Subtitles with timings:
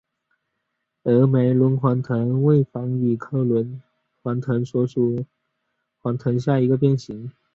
[1.03, 3.83] 峨眉轮环藤为防己科轮
[4.23, 5.27] 环藤属轮
[5.99, 7.31] 环藤下的一个变型。